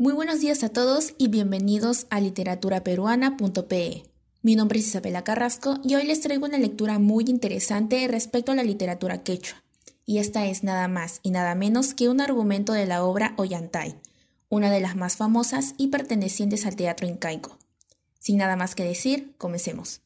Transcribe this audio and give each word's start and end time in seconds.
Muy 0.00 0.14
buenos 0.14 0.40
días 0.40 0.64
a 0.64 0.70
todos 0.70 1.12
y 1.18 1.28
bienvenidos 1.28 2.06
a 2.08 2.20
literaturaperuana.pe. 2.20 4.04
Mi 4.40 4.56
nombre 4.56 4.78
es 4.78 4.86
Isabela 4.86 5.24
Carrasco 5.24 5.78
y 5.84 5.94
hoy 5.94 6.04
les 6.04 6.22
traigo 6.22 6.46
una 6.46 6.56
lectura 6.56 6.98
muy 6.98 7.24
interesante 7.28 8.08
respecto 8.08 8.50
a 8.50 8.54
la 8.54 8.62
literatura 8.62 9.22
quechua. 9.22 9.62
Y 10.06 10.16
esta 10.16 10.46
es 10.46 10.64
nada 10.64 10.88
más 10.88 11.20
y 11.22 11.32
nada 11.32 11.54
menos 11.54 11.92
que 11.92 12.08
un 12.08 12.22
argumento 12.22 12.72
de 12.72 12.86
la 12.86 13.04
obra 13.04 13.34
Ollantay, 13.36 13.94
una 14.48 14.70
de 14.70 14.80
las 14.80 14.96
más 14.96 15.16
famosas 15.16 15.74
y 15.76 15.88
pertenecientes 15.88 16.64
al 16.64 16.76
teatro 16.76 17.06
incaico. 17.06 17.58
Sin 18.18 18.38
nada 18.38 18.56
más 18.56 18.74
que 18.74 18.84
decir, 18.84 19.34
comencemos. 19.36 20.00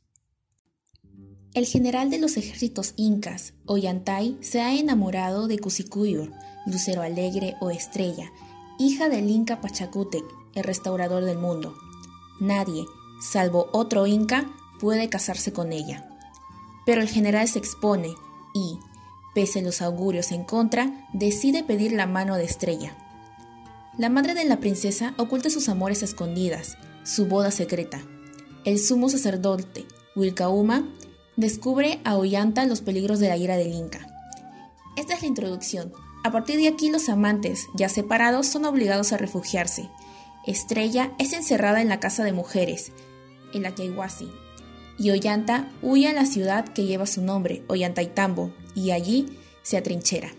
El 1.53 1.67
general 1.67 2.11
de 2.11 2.19
los 2.19 2.37
ejércitos 2.37 2.95
incas, 2.97 3.53
Ollantay, 3.65 4.39
se 4.41 4.61
ha 4.61 4.75
enamorado 4.75 5.47
de 5.47 5.61
Cusicuyur, 5.61 6.33
lucero 6.67 7.03
alegre 7.03 7.55
o 7.61 7.71
estrella, 7.71 8.33
hija 8.79 9.09
del 9.09 9.31
Inca 9.31 9.61
Pachacútec, 9.61 10.25
el 10.55 10.65
restaurador 10.65 11.25
del 11.25 11.39
mundo. 11.39 11.75
Nadie, 12.41 12.85
salvo 13.21 13.69
otro 13.73 14.07
Inca, 14.07 14.45
puede 14.81 15.09
casarse 15.09 15.53
con 15.53 15.73
ella. 15.73 16.09
Pero 16.85 17.01
el 17.01 17.09
general 17.09 17.49
se 17.49 17.59
expone 17.59 18.15
y, 18.53 18.79
pese 19.35 19.61
a 19.61 19.63
los 19.63 19.81
augurios 19.83 20.33
en 20.33 20.45
contra, 20.45 21.09
decide 21.13 21.63
pedir 21.63 21.93
la 21.93 22.07
mano 22.07 22.37
de 22.37 22.45
Estrella. 22.45 22.97
La 23.97 24.09
madre 24.09 24.35
de 24.35 24.45
la 24.45 24.59
princesa 24.59 25.15
oculta 25.19 25.51
sus 25.51 25.69
amores 25.69 26.03
escondidas, 26.03 26.77
su 27.05 27.27
boda 27.27 27.51
secreta. 27.51 28.03
El 28.65 28.79
sumo 28.79 29.09
sacerdote, 29.09 29.87
Wilcauma, 30.17 30.89
descubre 31.37 32.01
a 32.05 32.17
Ollanta 32.17 32.67
los 32.67 32.81
peligros 32.81 33.21
de 33.21 33.29
la 33.29 33.37
ira 33.37 33.57
del 33.57 33.73
Inca. 33.73 34.07
Esta 34.97 35.15
es 35.15 35.23
la 35.23 35.29
introducción, 35.29 35.93
a 36.25 36.33
partir 36.33 36.59
de 36.59 36.69
aquí 36.69 36.91
los 36.91 37.11
amantes, 37.11 37.69
ya 37.75 37.91
separados, 37.91 38.47
son 38.47 38.65
obligados 38.65 39.13
a 39.13 39.19
refugiarse. 39.19 39.91
Estrella 40.47 41.13
es 41.19 41.35
encerrada 41.35 41.83
en 41.83 41.91
la 41.91 42.01
casa 42.01 42.25
de 42.25 42.33
mujeres, 42.33 42.93
en 43.53 43.63
la 43.63 43.75
Yaiwasi, 43.75 44.33
y 44.99 45.11
Ollanta 45.11 45.71
huye 45.83 46.09
a 46.09 46.15
la 46.15 46.25
ciudad 46.25 46.65
que 46.65 46.87
lleva 46.87 47.07
su 47.07 47.21
nombre, 47.21 47.63
Ollantaytambo, 47.69 48.53
y 48.75 48.91
allí 48.91 49.39
se 49.63 49.77
atrinchera. 49.77 50.31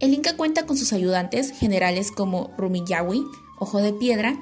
El 0.00 0.12
Inca 0.12 0.36
cuenta 0.36 0.66
con 0.66 0.76
sus 0.76 0.92
ayudantes, 0.92 1.50
generales 1.50 2.12
como 2.12 2.52
Rumiyawi, 2.58 3.24
Ojo 3.58 3.78
de 3.80 3.94
Piedra, 3.94 4.36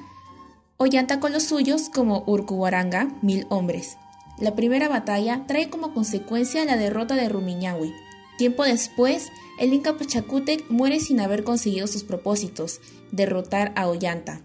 Ollanta 0.76 1.20
con 1.20 1.32
los 1.32 1.44
suyos 1.44 1.88
como 1.88 2.24
Urcuwaranga, 2.26 3.08
mil 3.22 3.46
hombres. 3.48 3.96
La 4.38 4.56
primera 4.56 4.88
batalla 4.88 5.44
trae 5.46 5.70
como 5.70 5.94
consecuencia 5.94 6.64
la 6.64 6.76
derrota 6.76 7.14
de 7.14 7.28
Rumiñahui. 7.28 7.92
Tiempo 8.38 8.62
después, 8.62 9.32
el 9.58 9.74
Inca 9.74 9.98
Pachacútec 9.98 10.70
muere 10.70 11.00
sin 11.00 11.18
haber 11.18 11.42
conseguido 11.42 11.88
sus 11.88 12.04
propósitos, 12.04 12.80
derrotar 13.10 13.72
a 13.74 13.88
Ollanta. 13.88 14.42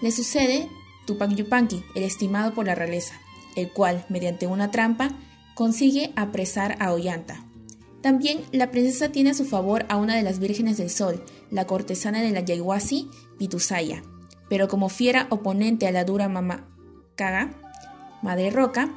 Le 0.00 0.10
sucede 0.10 0.66
Tupac 1.06 1.34
Yupanqui, 1.34 1.84
el 1.94 2.04
estimado 2.04 2.54
por 2.54 2.64
la 2.64 2.74
realeza, 2.74 3.12
el 3.54 3.70
cual, 3.70 4.06
mediante 4.08 4.46
una 4.46 4.70
trampa, 4.70 5.10
consigue 5.54 6.14
apresar 6.16 6.76
a 6.80 6.94
Ollanta. 6.94 7.44
También 8.00 8.40
la 8.50 8.70
princesa 8.70 9.10
tiene 9.10 9.30
a 9.30 9.34
su 9.34 9.44
favor 9.44 9.84
a 9.90 9.98
una 9.98 10.16
de 10.16 10.22
las 10.22 10.38
vírgenes 10.38 10.78
del 10.78 10.88
sol, 10.88 11.22
la 11.50 11.66
cortesana 11.66 12.22
de 12.22 12.30
la 12.30 12.40
Yaiwasi, 12.40 13.10
Pitusaya, 13.38 14.02
pero 14.48 14.68
como 14.68 14.88
fiera 14.88 15.26
oponente 15.28 15.86
a 15.86 15.92
la 15.92 16.04
dura 16.04 16.30
Caga, 17.14 17.60
Madre 18.22 18.50
Roca, 18.50 18.90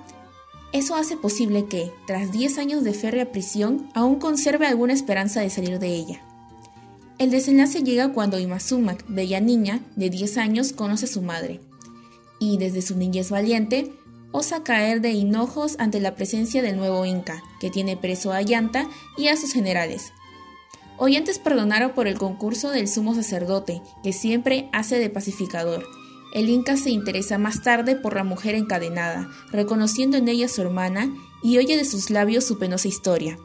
eso 0.75 0.95
hace 0.95 1.15
posible 1.15 1.67
que, 1.67 1.93
tras 2.05 2.33
10 2.33 2.57
años 2.57 2.83
de 2.83 2.93
férrea 2.93 3.31
prisión, 3.31 3.89
aún 3.93 4.19
conserve 4.19 4.67
alguna 4.67 4.91
esperanza 4.91 5.39
de 5.39 5.49
salir 5.49 5.79
de 5.79 5.87
ella. 5.87 6.21
El 7.17 7.31
desenlace 7.31 7.81
llega 7.81 8.11
cuando 8.11 8.39
Imazumac, 8.39 9.05
bella 9.07 9.39
niña 9.39 9.79
de 9.95 10.09
10 10.09 10.37
años, 10.37 10.73
conoce 10.73 11.05
a 11.05 11.07
su 11.07 11.21
madre, 11.21 11.61
y 12.39 12.57
desde 12.57 12.81
su 12.81 12.97
niñez 12.97 13.29
valiente, 13.29 13.93
osa 14.33 14.63
caer 14.63 14.99
de 14.99 15.11
hinojos 15.11 15.77
ante 15.79 16.01
la 16.01 16.15
presencia 16.15 16.61
del 16.61 16.75
nuevo 16.75 17.05
Inca, 17.05 17.41
que 17.61 17.69
tiene 17.69 17.95
preso 17.95 18.33
a 18.33 18.41
Yanta 18.41 18.89
y 19.17 19.29
a 19.29 19.37
sus 19.37 19.53
generales. 19.53 20.11
Oyentes 20.97 21.39
perdonaron 21.39 21.93
por 21.93 22.07
el 22.07 22.17
concurso 22.17 22.69
del 22.71 22.89
sumo 22.89 23.15
sacerdote, 23.15 23.81
que 24.03 24.11
siempre 24.11 24.67
hace 24.73 24.99
de 24.99 25.09
pacificador, 25.09 25.85
el 26.35 26.49
Inca 26.49 26.75
se 26.75 26.89
interesa 26.89 27.37
más 27.37 27.63
tarde 27.63 27.95
por 27.95 28.13
la 28.13 28.25
mujer 28.25 28.55
encadenada, 28.55 29.29
reconociendo 29.53 30.17
en 30.17 30.27
ella 30.27 30.47
a 30.47 30.49
su 30.49 30.61
hermana 30.61 31.09
y 31.41 31.57
oye 31.59 31.77
de 31.77 31.85
sus 31.85 32.09
labios 32.09 32.43
su 32.43 32.59
penosa 32.59 32.89
historia. 32.89 33.39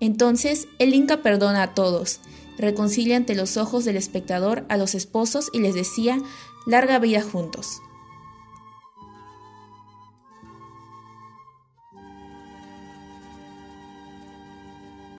Entonces, 0.00 0.68
el 0.78 0.92
Inca 0.92 1.22
perdona 1.22 1.62
a 1.62 1.72
todos, 1.72 2.20
reconcilia 2.58 3.16
ante 3.16 3.34
los 3.34 3.56
ojos 3.56 3.86
del 3.86 3.96
espectador 3.96 4.66
a 4.68 4.76
los 4.76 4.94
esposos 4.94 5.48
y 5.54 5.60
les 5.60 5.74
decía 5.74 6.20
larga 6.66 6.98
vida 6.98 7.22
juntos. 7.22 7.80